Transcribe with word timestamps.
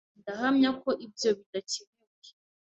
Ndahamya 0.21 0.69
ko 0.81 0.89
ibyo 1.05 1.29
bidakenewe. 1.37 2.27